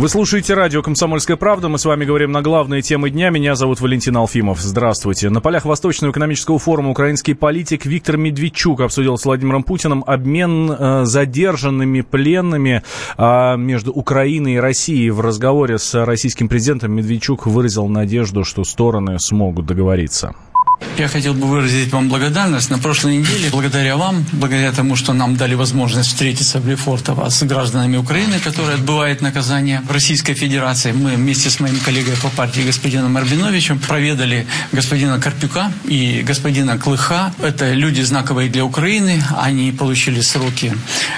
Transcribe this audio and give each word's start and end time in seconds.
Вы 0.00 0.08
слушаете 0.08 0.54
радио 0.54 0.80
«Комсомольская 0.80 1.36
правда». 1.36 1.68
Мы 1.68 1.78
с 1.78 1.84
вами 1.84 2.06
говорим 2.06 2.32
на 2.32 2.40
главные 2.40 2.80
темы 2.80 3.10
дня. 3.10 3.28
Меня 3.28 3.54
зовут 3.54 3.82
Валентин 3.82 4.16
Алфимов. 4.16 4.58
Здравствуйте. 4.58 5.28
На 5.28 5.42
полях 5.42 5.66
Восточного 5.66 6.10
экономического 6.10 6.58
форума 6.58 6.88
украинский 6.88 7.34
политик 7.34 7.84
Виктор 7.84 8.16
Медведчук 8.16 8.80
обсудил 8.80 9.18
с 9.18 9.26
Владимиром 9.26 9.62
Путиным 9.62 10.02
обмен 10.06 10.72
э, 10.72 11.04
задержанными 11.04 12.00
пленными 12.00 12.82
э, 13.18 13.56
между 13.58 13.92
Украиной 13.92 14.54
и 14.54 14.58
Россией. 14.58 15.10
В 15.10 15.20
разговоре 15.20 15.76
с 15.76 15.92
российским 16.02 16.48
президентом 16.48 16.92
Медведчук 16.92 17.44
выразил 17.44 17.86
надежду, 17.86 18.42
что 18.42 18.64
стороны 18.64 19.18
смогут 19.18 19.66
договориться. 19.66 20.34
Я 21.00 21.08
хотел 21.08 21.32
бы 21.32 21.46
выразить 21.46 21.92
вам 21.92 22.08
благодарность. 22.08 22.70
На 22.70 22.78
прошлой 22.78 23.16
неделе, 23.16 23.48
благодаря 23.50 23.96
вам, 23.96 24.24
благодаря 24.32 24.70
тому, 24.70 24.96
что 24.96 25.14
нам 25.14 25.34
дали 25.34 25.54
возможность 25.54 26.10
встретиться 26.10 26.60
в 26.60 26.68
Лефортово 26.68 27.30
с 27.30 27.42
гражданами 27.42 27.96
Украины, 27.96 28.38
которые 28.38 28.74
отбывают 28.74 29.22
наказание 29.22 29.80
в 29.88 29.90
Российской 29.90 30.34
Федерации, 30.34 30.92
мы 30.92 31.16
вместе 31.16 31.48
с 31.48 31.58
моим 31.58 31.78
коллегой 31.80 32.16
по 32.16 32.28
партии 32.28 32.60
господином 32.60 33.16
Арбиновичем 33.16 33.78
проведали 33.78 34.46
господина 34.72 35.18
Карпюка 35.18 35.72
и 35.84 36.22
господина 36.22 36.76
Клыха. 36.76 37.32
Это 37.42 37.72
люди 37.72 38.02
знаковые 38.02 38.50
для 38.50 38.64
Украины. 38.64 39.22
Они 39.38 39.72
получили 39.72 40.20
сроки 40.20 40.74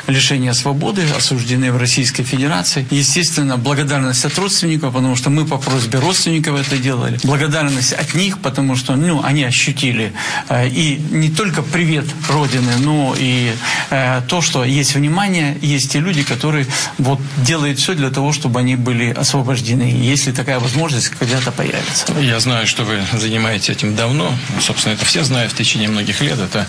лишения 0.06 0.52
свободы, 0.52 1.02
осуждены 1.16 1.72
в 1.72 1.76
Российской 1.76 2.22
Федерации. 2.22 2.86
Естественно, 2.90 3.56
благодарность 3.56 4.24
от 4.24 4.38
родственников, 4.38 4.94
потому 4.94 5.16
что 5.16 5.30
мы 5.30 5.44
по 5.44 5.58
просьбе 5.58 5.98
родственников 5.98 6.60
это 6.60 6.78
делали. 6.78 7.18
Благодарность 7.24 7.92
от 7.92 8.14
них, 8.14 8.38
потому 8.38 8.76
что 8.76 8.94
ну, 8.94 9.22
они 9.24 9.42
ощутили 9.52 10.12
э, 10.48 10.68
и 10.68 10.98
не 11.10 11.28
только 11.28 11.62
привет 11.62 12.06
Родины, 12.28 12.72
но 12.78 13.14
и 13.18 13.52
э, 13.90 14.22
то, 14.26 14.40
что 14.40 14.64
есть 14.64 14.94
внимание, 14.94 15.56
есть 15.60 15.92
те 15.92 16.00
люди, 16.00 16.22
которые 16.22 16.66
вот 16.98 17.20
делают 17.36 17.78
все 17.78 17.94
для 17.94 18.10
того, 18.10 18.32
чтобы 18.32 18.60
они 18.60 18.76
были 18.76 19.10
освобождены, 19.12 19.82
если 19.82 20.32
такая 20.32 20.58
возможность 20.58 21.10
когда-то 21.10 21.52
появится. 21.52 22.06
Я 22.18 22.40
знаю, 22.40 22.66
что 22.66 22.84
вы 22.84 23.00
занимаетесь 23.12 23.68
этим 23.68 23.94
давно. 23.94 24.32
Собственно, 24.60 24.94
это 24.94 25.04
все 25.04 25.22
знают 25.22 25.52
в 25.52 25.56
течение 25.56 25.88
многих 25.88 26.20
лет. 26.22 26.38
Это 26.38 26.66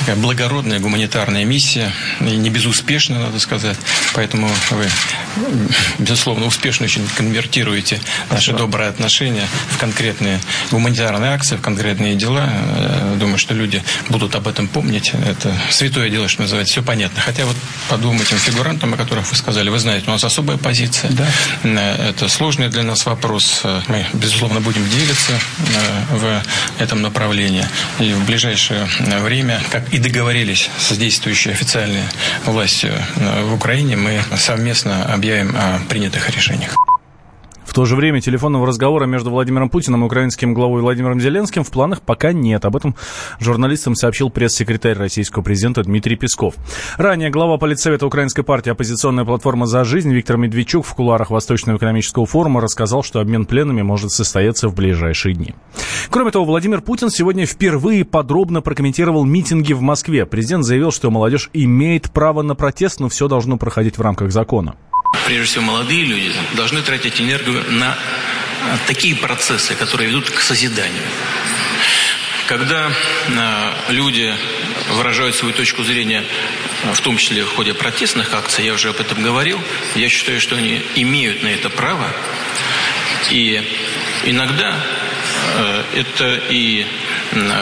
такая 0.00 0.16
благородная 0.16 0.80
гуманитарная 0.80 1.44
миссия, 1.44 1.92
и 2.20 2.36
не 2.36 2.50
безуспешная, 2.50 3.20
надо 3.20 3.38
сказать. 3.38 3.78
Поэтому 4.14 4.50
вы, 4.70 4.88
безусловно, 5.98 6.46
успешно 6.46 6.86
очень 6.86 7.06
конвертируете 7.16 8.00
наши 8.30 8.52
добрые 8.52 8.88
отношения 8.88 9.46
в 9.70 9.78
конкретные 9.78 10.40
гуманитарные 10.72 11.32
акции, 11.32 11.56
в 11.56 11.60
конкретные 11.60 12.15
дела. 12.16 12.48
Э, 12.48 13.16
думаю, 13.18 13.38
что 13.38 13.54
люди 13.54 13.82
будут 14.08 14.34
об 14.34 14.48
этом 14.48 14.68
помнить. 14.68 15.12
Это 15.26 15.52
святое 15.70 16.10
дело, 16.10 16.28
что 16.28 16.42
называется, 16.42 16.72
все 16.72 16.82
понятно. 16.82 17.20
Хотя 17.20 17.44
вот 17.44 17.56
по 17.88 17.96
двум 17.96 18.20
этим 18.20 18.38
фигурантам, 18.38 18.94
о 18.94 18.96
которых 18.96 19.30
вы 19.30 19.36
сказали, 19.36 19.68
вы 19.68 19.78
знаете, 19.78 20.06
у 20.08 20.10
нас 20.10 20.24
особая 20.24 20.56
позиция. 20.56 21.10
Да. 21.12 21.26
Э, 21.62 22.10
это 22.10 22.28
сложный 22.28 22.68
для 22.68 22.82
нас 22.82 23.06
вопрос. 23.06 23.62
Мы, 23.88 24.06
безусловно, 24.12 24.60
будем 24.60 24.88
делиться 24.88 25.32
э, 25.32 26.16
в 26.16 26.42
этом 26.82 27.02
направлении. 27.02 27.66
И 27.98 28.12
в 28.12 28.24
ближайшее 28.24 28.88
время, 29.20 29.60
как 29.70 29.92
и 29.92 29.98
договорились 29.98 30.70
с 30.78 30.96
действующей 30.96 31.52
официальной 31.52 32.04
властью 32.44 32.92
в 33.16 33.54
Украине, 33.54 33.96
мы 33.96 34.22
совместно 34.36 35.04
объявим 35.04 35.54
о 35.56 35.80
принятых 35.88 36.30
решениях 36.30 36.85
то 37.76 37.84
же 37.84 37.94
время 37.94 38.22
телефонного 38.22 38.66
разговора 38.66 39.04
между 39.04 39.28
Владимиром 39.28 39.68
Путиным 39.68 40.02
и 40.02 40.06
украинским 40.06 40.54
главой 40.54 40.80
Владимиром 40.80 41.20
Зеленским 41.20 41.62
в 41.62 41.70
планах 41.70 42.00
пока 42.00 42.32
нет. 42.32 42.64
Об 42.64 42.74
этом 42.74 42.96
журналистам 43.38 43.94
сообщил 43.94 44.30
пресс-секретарь 44.30 44.96
российского 44.96 45.42
президента 45.42 45.82
Дмитрий 45.82 46.16
Песков. 46.16 46.54
Ранее 46.96 47.28
глава 47.28 47.58
политсовета 47.58 48.06
Украинской 48.06 48.40
партии 48.40 48.70
«Оппозиционная 48.70 49.26
платформа 49.26 49.66
за 49.66 49.84
жизнь» 49.84 50.10
Виктор 50.10 50.38
Медведчук 50.38 50.86
в 50.86 50.94
кулуарах 50.94 51.28
Восточного 51.28 51.76
экономического 51.76 52.24
форума 52.24 52.62
рассказал, 52.62 53.02
что 53.02 53.20
обмен 53.20 53.44
пленами 53.44 53.82
может 53.82 54.10
состояться 54.10 54.70
в 54.70 54.74
ближайшие 54.74 55.34
дни. 55.34 55.54
Кроме 56.08 56.30
того, 56.30 56.46
Владимир 56.46 56.80
Путин 56.80 57.10
сегодня 57.10 57.44
впервые 57.44 58.06
подробно 58.06 58.62
прокомментировал 58.62 59.26
митинги 59.26 59.74
в 59.74 59.82
Москве. 59.82 60.24
Президент 60.24 60.64
заявил, 60.64 60.92
что 60.92 61.10
молодежь 61.10 61.50
имеет 61.52 62.10
право 62.10 62.40
на 62.40 62.54
протест, 62.54 63.00
но 63.00 63.10
все 63.10 63.28
должно 63.28 63.58
проходить 63.58 63.98
в 63.98 64.00
рамках 64.00 64.32
закона 64.32 64.76
прежде 65.26 65.44
всего 65.44 65.64
молодые 65.64 66.04
люди, 66.04 66.32
должны 66.54 66.82
тратить 66.82 67.20
энергию 67.20 67.64
на 67.70 67.92
а, 67.92 68.78
такие 68.86 69.14
процессы, 69.16 69.74
которые 69.74 70.08
ведут 70.08 70.30
к 70.30 70.40
созиданию. 70.40 71.02
Когда 72.46 72.92
э, 73.26 73.72
люди 73.88 74.32
выражают 74.90 75.34
свою 75.34 75.52
точку 75.52 75.82
зрения, 75.82 76.24
в 76.84 77.00
том 77.00 77.16
числе 77.16 77.44
в 77.44 77.52
ходе 77.56 77.74
протестных 77.74 78.32
акций, 78.34 78.64
я 78.64 78.74
уже 78.74 78.90
об 78.90 79.00
этом 79.00 79.20
говорил, 79.20 79.60
я 79.96 80.08
считаю, 80.08 80.40
что 80.40 80.54
они 80.54 80.80
имеют 80.94 81.42
на 81.42 81.48
это 81.48 81.70
право. 81.70 82.14
И 83.30 83.60
иногда 84.24 84.76
э, 85.56 85.84
это 85.96 86.40
и 86.48 86.86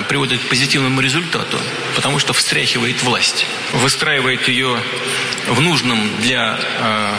приводит 0.09 0.41
к 0.41 0.49
позитивному 0.49 1.01
результату, 1.01 1.59
потому 1.97 2.19
что 2.19 2.33
встряхивает 2.33 3.03
власть, 3.03 3.47
выстраивает 3.73 4.49
ее 4.49 4.79
в 5.49 5.61
нужном 5.61 6.21
для 6.21 6.59
э, 6.61 7.15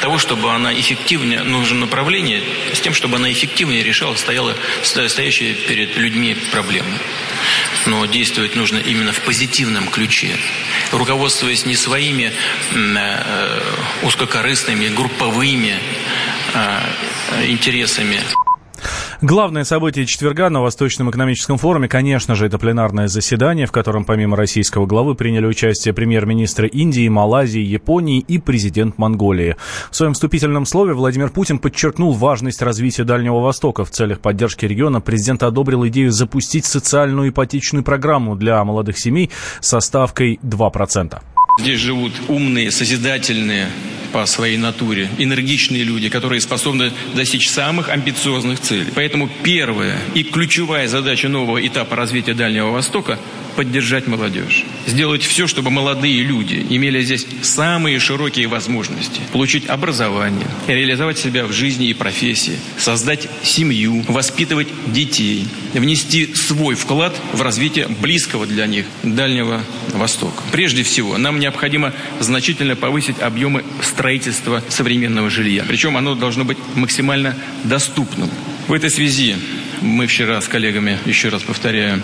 того, 0.00 0.18
чтобы 0.18 0.52
она 0.52 0.72
эффективнее, 0.72 1.42
нужно 1.42 1.80
направление, 1.80 2.42
с 2.72 2.80
тем, 2.80 2.94
чтобы 2.94 3.16
она 3.16 3.30
эффективнее 3.32 3.82
решала 3.82 4.14
стояла, 4.14 4.54
стоящие 4.82 5.54
перед 5.54 5.96
людьми 5.96 6.36
проблемы. 6.52 6.98
Но 7.86 8.04
действовать 8.06 8.56
нужно 8.56 8.78
именно 8.78 9.12
в 9.12 9.20
позитивном 9.20 9.88
ключе, 9.88 10.36
руководствуясь 10.92 11.66
не 11.66 11.76
своими 11.76 12.32
э, 12.74 13.62
узкокорыстными, 14.02 14.88
групповыми 14.88 15.78
э, 16.54 17.46
интересами. 17.46 18.22
Главное 19.28 19.64
событие 19.64 20.06
четверга 20.06 20.50
на 20.50 20.62
Восточном 20.62 21.10
экономическом 21.10 21.58
форуме, 21.58 21.88
конечно 21.88 22.36
же, 22.36 22.46
это 22.46 22.58
пленарное 22.58 23.08
заседание, 23.08 23.66
в 23.66 23.72
котором 23.72 24.04
помимо 24.04 24.36
российского 24.36 24.86
главы 24.86 25.16
приняли 25.16 25.46
участие 25.46 25.92
премьер-министры 25.92 26.68
Индии, 26.68 27.08
Малайзии, 27.08 27.60
Японии 27.60 28.20
и 28.20 28.38
президент 28.38 28.98
Монголии. 28.98 29.56
В 29.90 29.96
своем 29.96 30.12
вступительном 30.12 30.64
слове 30.64 30.92
Владимир 30.92 31.30
Путин 31.30 31.58
подчеркнул 31.58 32.12
важность 32.12 32.62
развития 32.62 33.02
Дальнего 33.02 33.40
Востока. 33.40 33.84
В 33.84 33.90
целях 33.90 34.20
поддержки 34.20 34.64
региона 34.64 35.00
президент 35.00 35.42
одобрил 35.42 35.84
идею 35.88 36.12
запустить 36.12 36.64
социальную 36.64 37.30
ипотечную 37.30 37.82
программу 37.82 38.36
для 38.36 38.62
молодых 38.62 38.96
семей 38.96 39.32
со 39.58 39.80
ставкой 39.80 40.38
2%. 40.44 41.20
Здесь 41.58 41.80
живут 41.80 42.12
умные, 42.28 42.70
созидательные 42.70 43.70
по 44.12 44.26
своей 44.26 44.56
натуре, 44.56 45.08
энергичные 45.18 45.84
люди, 45.84 46.08
которые 46.08 46.40
способны 46.40 46.92
достичь 47.14 47.48
самых 47.48 47.88
амбициозных 47.88 48.60
целей. 48.60 48.92
Поэтому 48.94 49.28
первая 49.42 49.98
и 50.14 50.22
ключевая 50.22 50.88
задача 50.88 51.28
нового 51.28 51.64
этапа 51.64 51.96
развития 51.96 52.34
Дальнего 52.34 52.70
Востока 52.70 53.18
поддержать 53.56 54.06
молодежь. 54.06 54.64
Сделать 54.86 55.24
все, 55.24 55.46
чтобы 55.46 55.70
молодые 55.70 56.22
люди 56.22 56.64
имели 56.68 57.02
здесь 57.02 57.26
самые 57.42 57.98
широкие 57.98 58.46
возможности. 58.46 59.20
Получить 59.32 59.66
образование, 59.66 60.46
реализовать 60.66 61.18
себя 61.18 61.46
в 61.46 61.52
жизни 61.52 61.88
и 61.88 61.94
профессии, 61.94 62.58
создать 62.78 63.28
семью, 63.42 64.04
воспитывать 64.08 64.68
детей, 64.86 65.48
внести 65.72 66.34
свой 66.34 66.74
вклад 66.74 67.16
в 67.32 67.42
развитие 67.42 67.88
близкого 67.88 68.46
для 68.46 68.66
них 68.66 68.84
Дальнего 69.02 69.62
Востока. 69.94 70.42
Прежде 70.52 70.82
всего, 70.82 71.16
нам 71.16 71.40
необходимо 71.40 71.92
значительно 72.20 72.76
повысить 72.76 73.20
объемы 73.20 73.64
строительства 73.82 74.62
современного 74.68 75.30
жилья. 75.30 75.64
Причем 75.66 75.96
оно 75.96 76.14
должно 76.14 76.44
быть 76.44 76.58
максимально 76.74 77.34
доступным. 77.64 78.30
В 78.68 78.72
этой 78.72 78.90
связи 78.90 79.36
мы 79.80 80.06
вчера 80.06 80.40
с 80.40 80.48
коллегами, 80.48 80.98
еще 81.06 81.28
раз 81.28 81.42
повторяю, 81.42 82.02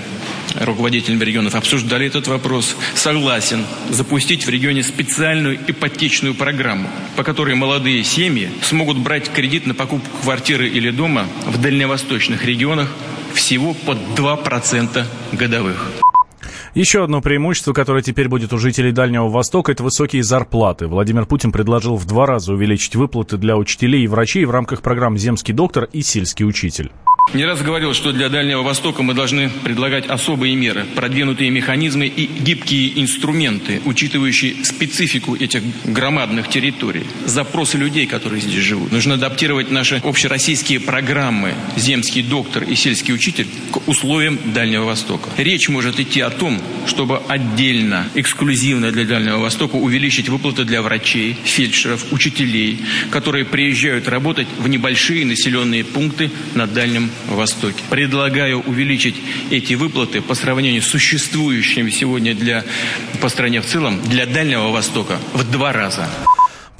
руководителями 0.61 1.25
регионов 1.25 1.55
обсуждали 1.55 2.07
этот 2.07 2.27
вопрос. 2.29 2.77
Согласен 2.95 3.65
запустить 3.91 4.47
в 4.47 4.51
регионе 4.51 4.83
специальную 4.83 5.59
ипотечную 5.67 6.35
программу, 6.35 6.88
по 7.17 7.23
которой 7.23 7.55
молодые 7.55 8.05
семьи 8.05 8.50
смогут 8.62 8.99
брать 8.99 9.31
кредит 9.31 9.67
на 9.67 9.75
покупку 9.75 10.17
квартиры 10.23 10.69
или 10.69 10.91
дома 10.91 11.26
в 11.47 11.61
дальневосточных 11.61 12.44
регионах 12.44 12.88
всего 13.35 13.75
под 13.75 13.99
2% 14.17 15.05
годовых. 15.32 15.91
Еще 16.75 17.05
одно 17.05 17.21
преимущество, 17.21 17.75
которое 17.75 18.03
теперь 18.03 18.29
будет 18.29 18.55
у 18.55 18.59
жителей 18.59 18.93
Дальнего 18.93 19.29
Востока, 19.29 19.73
это 19.73 19.82
высокие 19.82 20.23
зарплаты. 20.23 20.87
Владимир 20.87 21.26
Путин 21.26 21.53
предложил 21.53 21.97
в 21.97 22.06
два 22.06 22.25
раза 22.25 22.55
увеличить 22.55 22.97
выплаты 22.97 23.37
для 23.37 23.59
учителей 23.59 24.05
и 24.05 24.06
врачей 24.06 24.47
в 24.47 24.50
рамках 24.50 24.81
программ 24.81 25.19
«Земский 25.19 25.53
доктор» 25.53 25.85
и 25.93 26.00
«Сельский 26.00 26.47
учитель». 26.47 26.91
Не 27.35 27.47
раз 27.47 27.63
говорил, 27.63 27.95
что 27.95 28.13
для 28.13 28.29
Дальнего 28.29 28.63
Востока 28.63 29.03
мы 29.03 29.15
должны 29.15 29.49
предлагать 29.49 30.07
особые 30.07 30.55
меры, 30.55 30.85
продвинутые 30.95 31.49
механизмы 31.49 32.07
и 32.07 32.27
гибкие 32.27 33.01
инструменты, 33.01 33.81
учитывающие 33.87 34.63
специфику 34.65 35.35
этих 35.35 35.63
громадных 35.85 36.49
территорий, 36.51 37.05
запросы 37.25 37.79
людей, 37.79 38.07
которые 38.07 38.43
здесь 38.43 38.63
живут. 38.63 38.93
Нужно 38.93 39.15
адаптировать 39.15 39.71
наши 39.71 40.03
общероссийские 40.05 40.81
программы 40.81 41.55
«Земский 41.75 42.23
доктор» 42.23 42.65
и 42.65 42.75
«Сельский 42.75 43.15
учитель» 43.15 43.47
к 43.71 43.89
условиям 43.89 44.39
Дальнего 44.53 44.85
Востока. 44.85 45.31
Речь 45.39 45.71
может 45.71 46.01
идти 46.01 46.21
о 46.21 46.29
том, 46.29 46.61
чтобы 46.87 47.23
отдельно, 47.29 48.11
эксклюзивно 48.15 48.91
для 48.91 49.05
Дальнего 49.05 49.39
Востока 49.39 49.77
увеличить 49.77 50.29
выплаты 50.29 50.65
для 50.65 50.83
врачей, 50.83 51.39
фельдшеров, 51.45 52.13
учителей, 52.13 52.79
которые 53.11 53.47
приезжают 53.47 54.07
работать 54.07 54.49
в 54.59 54.69
небольшие 54.69 55.25
населенные 55.25 55.83
пункты 55.83 56.31
на 56.55 56.67
Дальнем 56.67 57.11
Востоке. 57.29 57.82
Предлагаю 57.91 58.61
увеличить 58.61 59.17
эти 59.50 59.75
выплаты 59.75 60.20
по 60.20 60.35
сравнению 60.35 60.82
с 60.82 60.87
существующими 60.87 61.91
сегодня 61.91 62.35
для, 62.35 62.64
по 63.20 63.29
стране 63.29 63.61
в 63.61 63.67
целом 63.67 64.00
для 64.03 64.26
Дальнего 64.26 64.70
Востока 64.70 65.19
в 65.35 65.50
два 65.50 65.73
раза. 65.73 66.09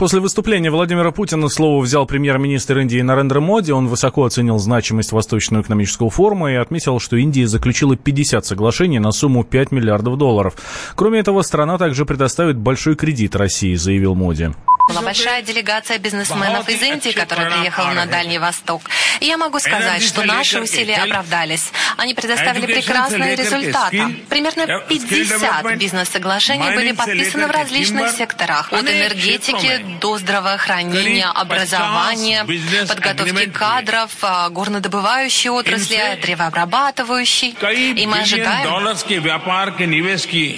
После 0.03 0.19
выступления 0.19 0.71
Владимира 0.71 1.13
Путина 1.13 1.49
слово 1.49 1.81
взял 1.81 2.07
премьер-министр 2.07 2.79
Индии 2.79 3.01
Нарендра 3.01 3.39
Моди. 3.39 3.71
Он 3.71 3.87
высоко 3.87 4.25
оценил 4.25 4.59
значимость 4.59 5.13
Восточного 5.13 5.63
экономического 5.63 6.11
форума 6.11 6.51
и 6.51 6.57
отметил, 6.57 6.99
что 6.99 7.17
Индия 7.17 7.47
заключила 7.47 7.95
50 7.95 8.45
соглашений 8.45 8.99
на 8.99 9.13
сумму 9.13 9.45
5 9.45 9.71
миллиардов 9.71 10.19
долларов. 10.19 10.55
Кроме 10.97 11.21
этого, 11.21 11.43
страна 11.43 11.79
также 11.79 12.05
предоставит 12.05 12.57
большой 12.57 12.97
кредит 12.97 13.37
России, 13.37 13.77
заявил 13.77 14.17
Моди. 14.17 14.51
Была 14.89 15.03
большая 15.03 15.43
делегация 15.43 15.99
бизнесменов 15.99 16.69
из 16.69 16.83
Индии, 16.83 17.11
которая 17.11 17.51
приехала 17.51 17.91
на 17.93 18.07
Дальний 18.07 18.39
Восток. 18.39 18.83
И 19.21 19.27
я 19.27 19.37
могу 19.37 19.59
сказать, 19.61 20.03
что 20.03 20.25
наши 20.25 20.61
усилия 20.61 20.97
оправдались. 20.97 21.71
Они 21.97 22.15
предоставили 22.15 22.67
прекрасные 22.67 23.37
результаты. 23.37 24.17
Примерно 24.29 24.81
50 24.89 25.77
бизнес-соглашений 25.77 26.75
были 26.75 26.93
подписаны 26.93 27.47
в 27.47 27.51
различных 27.51 28.11
секторах. 28.11 28.73
От 28.73 28.83
энергетики 28.83 29.85
до 30.01 30.19
здравоохранения, 30.19 31.27
образования, 31.27 32.45
подготовки 32.89 33.51
кадров, 33.51 34.11
а, 34.23 34.49
горнодобывающей 34.49 35.51
отрасли, 35.51 36.19
древообрабатывающей. 36.23 37.55
И 38.01 38.07
мы 38.07 38.21
ожидаем, 38.21 38.97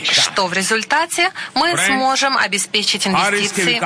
что 0.04 0.46
в 0.46 0.52
результате 0.52 1.30
мы 1.54 1.76
сможем 1.76 2.36
обеспечить 2.36 3.06
инвестиции 3.06 3.78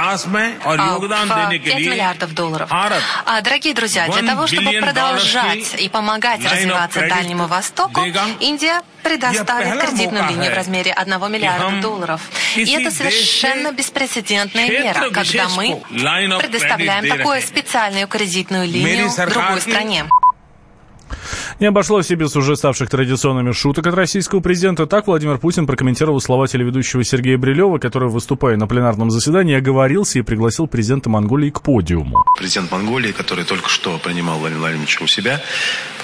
а, 0.65 0.99
в 0.99 1.09
5 1.51 1.65
миллиардов 1.65 2.35
долларов. 2.35 2.69
А, 2.71 3.41
дорогие 3.41 3.75
друзья, 3.75 4.09
для 4.09 4.23
того, 4.23 4.47
чтобы 4.47 4.73
продолжать 4.81 5.75
и 5.79 5.89
помогать 5.89 6.45
развиваться 6.45 7.01
Дальнему 7.09 7.47
Востоку, 7.47 8.01
Индия 8.41 8.83
предоставит 9.03 9.81
кредитную 9.81 10.29
линию 10.29 10.53
в 10.53 10.55
размере 10.55 10.93
1 10.93 11.33
миллиарда 11.33 11.81
долларов. 11.81 12.21
И 12.57 12.71
это 12.71 12.91
совершенно 12.91 13.73
беспрецедентная 13.73 14.69
мера, 14.69 15.11
когда 15.11 15.49
мы 15.49 15.83
предоставляем 16.39 17.09
такую 17.09 17.41
специальную 17.43 18.07
кредитную 18.09 18.67
линию 18.67 19.11
другой 19.29 19.61
стране. 19.61 20.05
Не 21.61 21.67
обошлось 21.67 22.09
и 22.13 22.15
без 22.15 22.37
уже 22.37 22.55
ставших 22.55 22.89
традиционными 22.89 23.51
шуток 23.51 23.89
от 23.89 23.95
российского 23.95 24.39
президента. 24.39 24.87
Так 24.87 25.09
Владимир 25.09 25.39
Путин 25.39 25.67
прокомментировал 25.67 26.21
слова 26.21 26.47
телеведущего 26.47 27.03
Сергея 27.03 27.37
Брилева, 27.37 27.79
который, 27.79 28.09
выступая 28.09 28.57
на 28.57 28.69
пленарном 28.69 29.11
заседании, 29.11 29.57
оговорился 29.57 30.21
и 30.21 30.23
пригласил 30.23 30.69
президента 30.69 31.11
Монголии 31.11 31.51
к 31.51 31.61
подиуму. 31.61 32.25
Президент 32.37 32.71
Монголии, 32.71 33.11
который 33.11 33.45
только 33.45 33.69
что 33.69 33.99
принимал 33.99 34.39
Владимира 34.39 34.61
Владимировича 34.61 35.03
у 35.03 35.09
себя, 35.09 35.41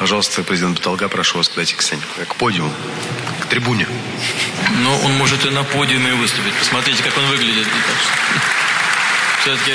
пожалуйста, 0.01 0.43
президент 0.43 0.79
Баталга, 0.79 1.09
прошу 1.09 1.39
вас 1.39 1.49
подойти 1.49 1.77
к 1.77 1.83
сцене, 1.83 2.03
к 2.27 2.35
подиуму, 2.35 2.71
к 3.43 3.47
трибуне. 3.47 3.87
Но 4.83 4.99
он 5.05 5.13
может 5.19 5.47
и 5.47 5.51
на 5.51 5.63
подиуме 5.63 6.15
выступить. 6.15 6.55
Посмотрите, 6.55 7.01
как 7.05 7.17
он 7.17 7.27
выглядит. 7.27 7.67
Все-таки 9.43 9.73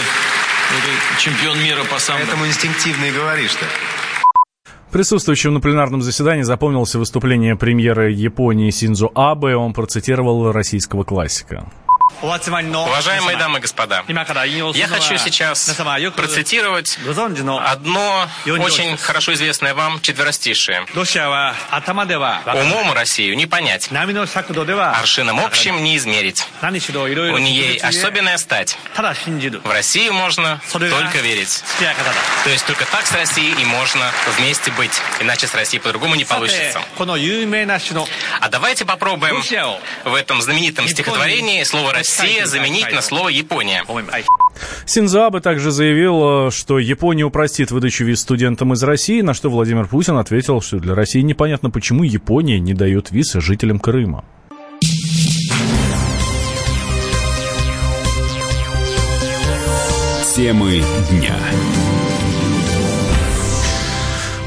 чемпион 1.19 1.57
мира 1.63 1.85
по 1.85 1.99
самбо. 1.99 2.21
Поэтому 2.25 2.47
инстинктивно 2.47 3.05
и 3.05 3.11
говоришь-то. 3.11 3.65
Присутствующим 4.91 5.53
на 5.53 5.59
пленарном 5.59 6.01
заседании 6.01 6.41
запомнился 6.41 6.97
выступление 6.97 7.55
премьера 7.55 8.09
Японии 8.09 8.71
Синзо 8.71 9.09
Абе. 9.13 9.55
Он 9.55 9.73
процитировал 9.73 10.51
российского 10.51 11.03
классика. 11.03 11.67
Уважаемые 12.21 13.37
дамы 13.37 13.59
и 13.59 13.61
господа, 13.61 14.03
я 14.07 14.87
хочу 14.87 15.17
сейчас 15.17 15.69
процитировать 16.15 16.97
одно 17.65 18.27
очень 18.45 18.97
хорошо 18.97 19.33
известное 19.35 19.73
вам 19.73 20.01
четверостишее. 20.01 20.85
Умом 22.53 22.91
Россию 22.93 23.37
не 23.37 23.45
понять, 23.45 23.89
аршином 24.99 25.39
общим 25.39 25.81
не 25.83 25.95
измерить. 25.97 26.45
У 26.61 27.37
нее 27.37 27.79
особенная 27.81 28.37
стать. 28.37 28.77
В 29.63 29.71
Россию 29.71 30.13
можно 30.13 30.59
только 30.69 31.19
верить. 31.19 31.63
То 32.43 32.49
есть 32.49 32.65
только 32.65 32.85
так 32.85 33.05
с 33.05 33.11
Россией 33.13 33.53
и 33.61 33.65
можно 33.65 34.11
вместе 34.37 34.71
быть. 34.71 35.01
Иначе 35.21 35.47
с 35.47 35.53
Россией 35.53 35.81
по-другому 35.81 36.15
не 36.15 36.25
получится. 36.25 36.81
А 38.41 38.49
давайте 38.49 38.83
попробуем 38.85 39.41
в 40.03 40.13
этом 40.13 40.41
знаменитом 40.41 40.85
стихотворении 40.87 41.63
слово 41.63 41.93
Россия 41.99 42.45
заменить 42.45 42.89
на 42.93 43.01
слово 43.01 43.27
Япония. 43.27 43.83
Синзо 44.85 45.27
Абе 45.27 45.41
также 45.41 45.71
заявил, 45.71 46.49
что 46.49 46.79
Япония 46.79 47.25
упростит 47.25 47.71
выдачу 47.71 48.05
виз 48.05 48.21
студентам 48.21 48.71
из 48.71 48.81
России, 48.83 49.19
на 49.19 49.33
что 49.33 49.49
Владимир 49.49 49.85
Путин 49.85 50.15
ответил, 50.15 50.61
что 50.61 50.79
для 50.79 50.95
России 50.95 51.19
непонятно, 51.19 51.69
почему 51.69 52.03
Япония 52.03 52.57
не 52.57 52.73
дает 52.73 53.11
виз 53.11 53.33
жителям 53.33 53.79
Крыма. 53.79 54.23
Темы 60.35 60.81
дня. 61.11 61.35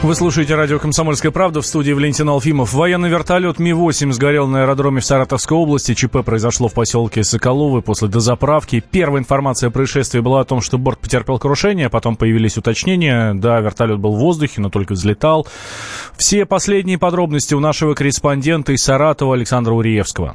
Вы 0.02 0.16
слушаете 0.16 0.56
радио 0.56 0.81
«Комсомольская 0.81 1.31
правда» 1.31 1.62
в 1.62 1.66
студии 1.66 1.93
Валентин 1.93 2.28
Алфимов. 2.28 2.72
Военный 2.72 3.08
вертолет 3.08 3.60
Ми-8 3.60 4.10
сгорел 4.10 4.49
на 4.49 4.62
аэродроме 4.62 5.00
в 5.00 5.04
Саратовской 5.04 5.56
области. 5.56 5.94
ЧП 5.94 6.25
произошло 6.25 6.66
в 6.66 6.75
поселке 6.75 7.22
Соколовы 7.22 7.82
после 7.82 8.08
дозаправки. 8.08 8.82
Первая 8.90 9.22
информация 9.22 9.69
о 9.69 9.70
происшествии 9.70 10.19
была 10.19 10.40
о 10.40 10.44
том, 10.44 10.60
что 10.60 10.76
борт 10.76 10.99
потерпел 10.99 11.38
крушение, 11.38 11.88
потом 11.88 12.16
появились 12.16 12.58
уточнения. 12.58 13.32
Да, 13.34 13.60
вертолет 13.60 14.00
был 14.00 14.16
в 14.16 14.19
воздухе, 14.19 14.60
но 14.60 14.70
только 14.70 14.94
взлетал. 14.94 15.46
Все 16.16 16.46
последние 16.46 16.99
подробности 16.99 17.54
у 17.54 17.60
нашего 17.60 17.94
корреспондента 17.94 18.72
из 18.72 18.82
Саратова 18.82 19.34
Александра 19.37 19.72
Уриевского. 19.72 20.34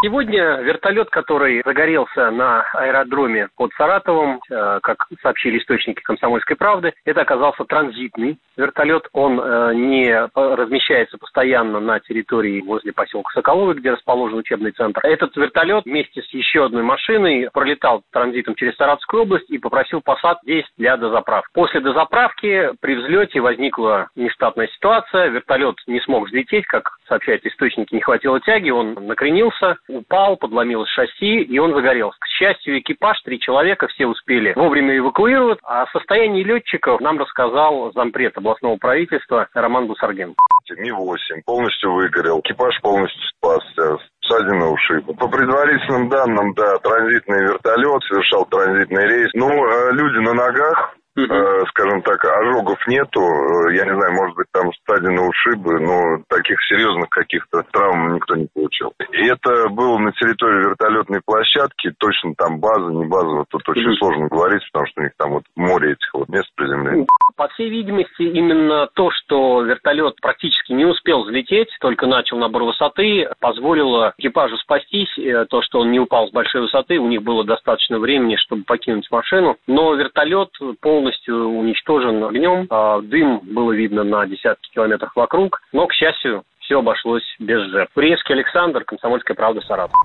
Сегодня 0.00 0.60
вертолет, 0.60 1.10
который 1.10 1.60
загорелся 1.64 2.30
на 2.30 2.62
аэродроме 2.72 3.48
под 3.56 3.72
Саратовом, 3.72 4.40
э, 4.48 4.78
как 4.80 5.08
сообщили 5.20 5.58
источники 5.58 6.00
«Комсомольской 6.02 6.54
правды», 6.54 6.92
это 7.04 7.22
оказался 7.22 7.64
транзитный 7.64 8.38
вертолет. 8.56 9.08
Он 9.12 9.40
э, 9.40 9.74
не 9.74 10.14
размещается 10.34 11.18
постоянно 11.18 11.80
на 11.80 11.98
территории 11.98 12.60
возле 12.60 12.92
поселка 12.92 13.32
Соколовый, 13.34 13.74
где 13.74 13.90
расположен 13.90 14.38
учебный 14.38 14.70
центр. 14.70 15.00
Этот 15.04 15.36
вертолет 15.36 15.84
вместе 15.84 16.22
с 16.22 16.28
еще 16.32 16.66
одной 16.66 16.84
машиной 16.84 17.48
пролетал 17.52 18.04
транзитом 18.12 18.54
через 18.54 18.76
Саратовскую 18.76 19.24
область 19.24 19.50
и 19.50 19.58
попросил 19.58 20.00
посад 20.00 20.38
здесь 20.44 20.66
для 20.76 20.96
дозаправки. 20.96 21.50
После 21.52 21.80
дозаправки 21.80 22.70
при 22.80 22.94
взлете 22.94 23.40
возникла 23.40 24.10
нештатная 24.14 24.68
ситуация. 24.68 25.26
Вертолет 25.26 25.74
не 25.88 26.00
смог 26.02 26.28
взлететь, 26.28 26.66
как 26.66 26.97
сообщают 27.08 27.44
источники, 27.44 27.94
не 27.94 28.00
хватило 28.00 28.40
тяги, 28.40 28.70
он 28.70 28.94
накренился, 28.94 29.76
упал, 29.88 30.36
подломилось 30.36 30.90
шасси, 30.90 31.42
и 31.42 31.58
он 31.58 31.74
загорелся. 31.74 32.18
К 32.20 32.26
счастью, 32.26 32.78
экипаж, 32.78 33.20
три 33.22 33.40
человека, 33.40 33.88
все 33.88 34.06
успели 34.06 34.52
вовремя 34.54 34.96
эвакуировать. 34.96 35.58
А 35.62 35.82
о 35.82 35.86
состоянии 35.90 36.44
летчиков 36.44 37.00
нам 37.00 37.18
рассказал 37.18 37.92
зампред 37.92 38.36
областного 38.36 38.76
правительства 38.76 39.48
Роман 39.54 39.86
Бусарген. 39.86 40.34
Ми-8 40.70 41.42
полностью 41.46 41.94
выгорел, 41.94 42.40
экипаж 42.40 42.78
полностью 42.82 43.22
спасся, 43.36 43.96
ссадины 44.20 44.66
ушиб. 44.66 45.06
По 45.18 45.28
предварительным 45.28 46.10
данным, 46.10 46.52
да, 46.54 46.76
транзитный 46.78 47.42
вертолет 47.42 48.02
совершал 48.04 48.44
транзитный 48.44 49.04
рейс. 49.08 49.30
Ну, 49.32 49.48
люди 49.92 50.18
на 50.18 50.34
ногах, 50.34 50.94
э, 51.26 51.64
скажем 51.68 52.02
так, 52.02 52.24
ожогов 52.24 52.78
нету. 52.86 53.20
Э, 53.20 53.74
Я 53.74 53.84
не 53.84 53.94
знаю, 53.94 54.12
может 54.14 54.36
быть, 54.36 54.46
там 54.52 54.70
ссадины, 54.72 55.20
ушибы, 55.22 55.80
но 55.80 56.22
таких 56.28 56.58
серьезных 56.68 57.08
каких-то 57.10 57.62
травм 57.72 58.14
никто 58.14 58.36
не 58.36 58.48
получил. 58.52 58.92
И 59.12 59.26
это 59.26 59.68
было 59.68 59.98
на 59.98 60.12
территории 60.12 60.68
вертолетной 60.68 61.20
площадки, 61.24 61.92
точно 61.98 62.34
там 62.36 62.60
база, 62.60 62.90
не 62.92 63.06
база, 63.06 63.28
вот 63.28 63.46
тут 63.50 63.68
очень 63.68 63.94
сложно 63.96 64.28
говорить, 64.28 64.62
потому 64.72 64.86
что 64.86 65.00
у 65.00 65.04
них 65.04 65.12
там 65.16 65.30
вот 65.32 65.44
море 65.56 65.92
этих 65.92 66.14
вот 66.14 66.28
мест 66.28 66.48
приземления. 66.54 67.06
По 67.36 67.48
всей 67.48 67.70
видимости, 67.70 68.22
именно 68.22 68.88
то, 68.94 69.10
что 69.10 69.62
вертолет 69.62 70.16
практически 70.20 70.72
не 70.72 70.84
успел 70.84 71.24
взлететь, 71.24 71.68
только 71.80 72.06
начал 72.06 72.38
набор 72.38 72.64
высоты, 72.64 73.28
позволило 73.40 74.14
экипажу 74.18 74.56
спастись. 74.58 75.16
Э, 75.18 75.46
то, 75.48 75.62
что 75.62 75.80
он 75.80 75.90
не 75.90 76.00
упал 76.00 76.28
с 76.28 76.32
большой 76.32 76.62
высоты, 76.62 76.98
у 76.98 77.08
них 77.08 77.22
было 77.22 77.44
достаточно 77.44 77.98
времени, 77.98 78.36
чтобы 78.36 78.64
покинуть 78.64 79.10
машину. 79.10 79.56
Но 79.66 79.94
вертолет 79.94 80.50
полностью 80.80 81.07
уничтожен 81.28 82.22
огнем. 82.24 82.66
А 82.70 83.00
дым 83.00 83.40
было 83.44 83.72
видно 83.72 84.04
на 84.04 84.26
десятки 84.26 84.70
километров 84.72 85.10
вокруг. 85.14 85.60
Но, 85.72 85.86
к 85.86 85.92
счастью, 85.92 86.42
все 86.60 86.80
обошлось 86.80 87.24
без 87.38 87.62
жертв. 87.70 87.92
Турецкий 87.94 88.34
Александр, 88.34 88.84
Комсомольская 88.84 89.34
правда, 89.34 89.60
Саратов. 89.62 89.96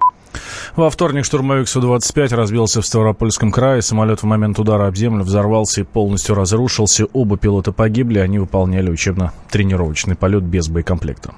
Во 0.75 0.89
вторник 0.89 1.25
штурмовик 1.25 1.67
Су-25 1.67 2.35
разбился 2.35 2.81
в 2.81 2.85
Ставропольском 2.85 3.51
крае. 3.51 3.81
Самолет 3.81 4.23
в 4.23 4.25
момент 4.25 4.57
удара 4.59 4.87
об 4.87 4.95
землю 4.95 5.23
взорвался 5.23 5.81
и 5.81 5.83
полностью 5.83 6.35
разрушился. 6.35 7.05
Оба 7.13 7.37
пилота 7.37 7.71
погибли. 7.71 8.19
Они 8.19 8.39
выполняли 8.39 8.89
учебно-тренировочный 8.89 10.15
полет 10.15 10.43
без 10.43 10.69
боекомплекта. 10.69 11.33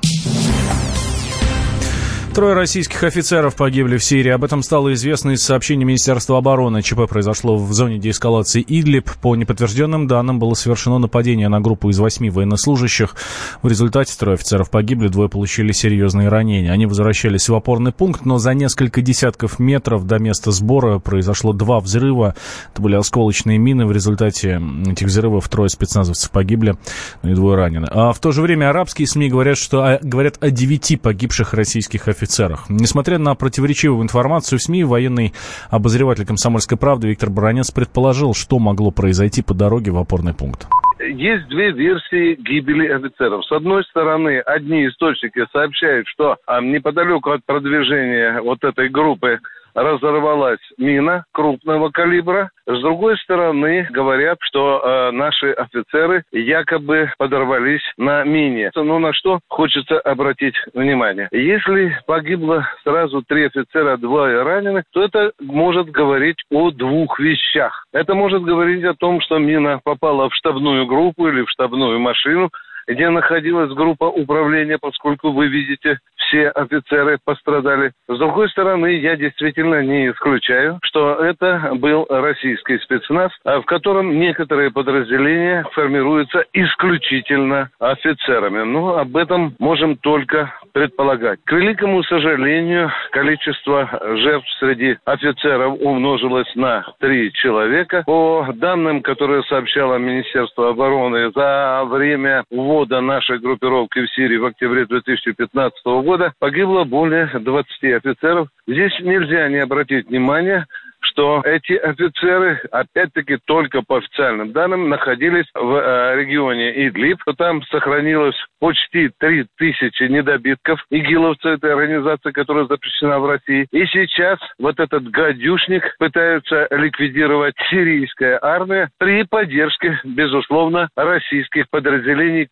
Трое 2.36 2.54
российских 2.54 3.02
офицеров 3.06 3.56
погибли 3.56 3.96
в 3.96 4.04
Сирии. 4.04 4.30
Об 4.30 4.44
этом 4.44 4.62
стало 4.62 4.94
известно 4.94 5.30
из 5.30 5.42
сообщений 5.42 5.86
Министерства 5.86 6.38
обороны. 6.38 6.82
ЧП 6.82 7.08
произошло 7.08 7.56
в 7.56 7.72
зоне 7.72 7.98
деэскалации 7.98 8.62
Идлиб. 8.62 9.10
По 9.22 9.38
неподтвержденным 9.38 10.06
данным 10.06 10.38
было 10.38 10.54
совершено 10.54 10.98
нападение 10.98 11.48
на 11.48 11.62
группу 11.62 11.90
из 11.90 11.98
восьми 11.98 12.30
военнослужащих. 12.30 13.16
В 13.62 13.70
результате 13.70 14.14
трое 14.20 14.36
офицеров 14.36 14.70
погибли, 14.70 15.08
двое 15.08 15.30
получили 15.30 15.72
серьезные 15.72 16.28
ранения. 16.28 16.74
Они 16.74 16.86
возвращались 16.86 17.48
в 17.48 17.56
опорный 17.56 17.94
пункт, 17.94 18.26
но 18.26 18.38
за 18.38 18.54
несколько 18.54 19.02
десятков 19.02 19.58
метров 19.58 20.06
до 20.06 20.20
места 20.20 20.52
сбора 20.52 21.00
произошло 21.00 21.54
два 21.54 21.80
взрыва. 21.80 22.36
Это 22.74 22.82
были 22.82 22.96
осколочные 22.96 23.58
мины. 23.60 23.86
В 23.86 23.94
результате 23.94 24.62
этих 24.86 25.08
взрывов 25.08 25.48
трое 25.48 25.70
спецназовцев 25.70 26.30
погибли, 26.32 26.76
ну 27.24 27.32
и 27.32 27.34
двое 27.34 27.56
ранены. 27.56 27.88
А 27.90 28.12
в 28.12 28.20
то 28.20 28.34
же 28.34 28.42
время 28.42 28.72
арабские 28.72 29.08
СМИ 29.08 29.30
говорят, 29.30 29.58
что 29.58 30.00
говорят 30.02 30.38
о 30.42 30.50
девяти 30.50 30.98
погибших 30.98 31.54
российских 31.54 32.10
офицерах 32.10 32.25
офицерах. 32.26 32.66
Несмотря 32.70 33.18
на 33.20 33.36
противоречивую 33.36 34.04
информацию 34.04 34.60
в 34.60 34.62
СМИ, 34.62 34.84
военный 34.84 35.34
обозреватель 35.70 36.26
«Комсомольской 36.26 36.78
правды» 36.78 37.08
Виктор 37.08 37.30
Баранец 37.30 37.72
предположил, 37.72 38.34
что 38.34 38.60
могло 38.60 38.92
произойти 38.92 39.42
по 39.44 39.54
дороге 39.54 39.92
в 39.92 39.98
опорный 39.98 40.34
пункт. 40.34 40.68
Есть 41.00 41.48
две 41.50 41.72
версии 41.72 42.36
гибели 42.36 42.88
офицеров. 42.88 43.46
С 43.46 43.52
одной 43.52 43.84
стороны, 43.84 44.40
одни 44.40 44.88
источники 44.88 45.46
сообщают, 45.52 46.08
что 46.08 46.38
неподалеку 46.62 47.32
от 47.32 47.46
продвижения 47.46 48.42
вот 48.42 48.64
этой 48.64 48.90
группы 48.90 49.40
разорвалась 49.76 50.60
мина 50.78 51.26
крупного 51.34 51.90
калибра. 51.90 52.50
С 52.66 52.82
другой 52.82 53.18
стороны, 53.18 53.88
говорят, 53.92 54.38
что 54.42 54.82
э, 54.82 55.12
наши 55.12 55.52
офицеры 55.52 56.24
якобы 56.32 57.12
подорвались 57.18 57.84
на 57.98 58.24
мине. 58.24 58.72
Ну, 58.76 58.98
на 59.00 59.14
что 59.14 59.40
хочется 59.50 60.00
обратить 60.00 60.56
внимание. 60.74 61.28
Если 61.32 61.98
погибло 62.08 62.68
сразу 62.84 63.22
три 63.22 63.46
офицера, 63.46 63.98
двое 63.98 64.42
ранены, 64.42 64.84
то 64.92 65.04
это 65.04 65.32
может 65.40 65.90
говорить 65.90 66.38
о 66.50 66.72
двух 66.72 67.20
вещах. 67.20 67.86
Это 67.94 68.16
может 68.16 68.44
говорить 68.44 68.84
о 68.86 68.96
том, 68.96 69.22
что 69.22 69.38
мина 69.38 69.80
попала 69.84 70.30
в 70.30 70.36
штабную 70.36 70.86
группу 70.88 71.28
или 71.28 71.44
в 71.44 71.50
штабную 71.50 72.00
машину, 72.00 72.50
где 72.88 73.10
находилась 73.10 73.74
группа 73.74 74.06
управления, 74.06 74.78
поскольку 74.80 75.32
вы 75.32 75.48
видите, 75.48 76.00
все 76.16 76.50
офицеры 76.50 77.20
пострадали. 77.24 77.92
С 78.08 78.18
другой 78.18 78.50
стороны, 78.50 78.98
я 78.98 79.16
действительно 79.16 79.82
не 79.84 80.10
исключаю, 80.10 80.80
что 80.84 81.16
это 81.16 81.72
был 81.76 82.06
российский 82.10 82.80
спецназ, 82.80 83.32
в 83.44 83.64
котором 83.64 84.18
некоторые 84.20 84.72
подразделения 84.72 85.66
формируются 85.74 86.46
исключительно 86.54 87.70
офицерами. 87.80 88.64
Но 88.64 88.98
об 88.98 89.16
этом 89.18 89.56
можем 89.60 89.98
только 89.98 90.54
предполагать. 90.76 91.40
К 91.46 91.54
великому 91.54 92.04
сожалению, 92.04 92.92
количество 93.12 93.90
жертв 94.18 94.46
среди 94.60 94.98
офицеров 95.06 95.78
умножилось 95.80 96.54
на 96.56 96.86
три 97.00 97.32
человека. 97.32 98.04
По 98.06 98.50
данным, 98.54 99.02
которые 99.02 99.44
сообщало 99.44 99.96
Министерство 99.96 100.72
обороны, 100.72 101.32
за 101.34 101.84
время 101.86 102.44
ввода 102.52 103.00
нашей 103.00 103.40
группировки 103.40 104.00
в 104.00 104.14
Сирии 104.16 104.36
в 104.36 104.46
октябре 104.48 104.86
2015 104.86 105.86
года 105.86 106.34
погибло 106.40 106.84
более 106.84 107.28
20 107.28 107.84
офицеров. 107.94 108.50
Здесь 108.68 109.00
нельзя 109.00 109.48
не 109.48 109.60
обратить 109.60 110.10
внимание 110.10 110.66
что 111.06 111.42
эти 111.46 111.74
офицеры, 111.74 112.62
опять-таки 112.72 113.38
только 113.46 113.82
по 113.82 113.98
официальным 113.98 114.52
данным, 114.52 114.90
находились 114.90 115.46
в 115.54 115.76
э, 115.76 116.16
регионе 116.20 116.88
Идлиб. 116.88 117.20
Там 117.38 117.64
сохранилось 117.64 118.36
почти 118.60 119.10
3 119.20 119.46
тысячи 119.58 120.04
недобитков 120.04 120.80
игиловцы, 120.90 121.50
этой 121.50 121.72
организации, 121.72 122.32
которая 122.32 122.66
запрещена 122.66 123.20
в 123.20 123.28
России. 123.28 123.68
И 123.72 123.86
сейчас 123.88 124.40
вот 124.60 124.80
этот 124.80 125.10
гадюшник 125.10 125.84
пытаются 125.98 126.68
ликвидировать 126.72 127.56
сирийская 127.70 128.40
армия 128.42 128.90
при 128.98 129.24
поддержке, 129.24 130.00
безусловно, 130.04 130.90
российских 130.96 131.70
подразделений. 131.70 132.48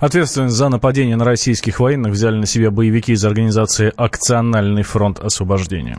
Ответственность 0.00 0.56
за 0.56 0.68
нападение 0.68 1.16
на 1.16 1.24
российских 1.24 1.80
военных 1.80 2.12
взяли 2.12 2.36
на 2.36 2.46
себя 2.46 2.70
боевики 2.70 3.12
из 3.12 3.24
организации 3.24 3.92
«Акциональный 3.96 4.82
фронт 4.82 5.20
освобождения». 5.20 5.98